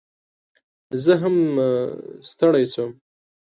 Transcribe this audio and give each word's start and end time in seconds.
زه 1.03 1.13
هم 1.21 1.35
ستړي 2.29 2.65
شوم 2.73 2.91